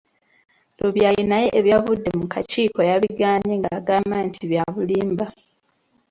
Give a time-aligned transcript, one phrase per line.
[0.77, 5.25] Lubyayi naye ebivuddemu mu kakiiko yabigaanye nga agamba nti bya bulimba.